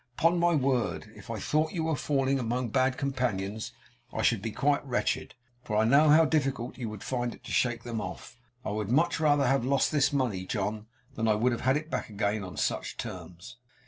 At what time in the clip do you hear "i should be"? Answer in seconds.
4.11-4.51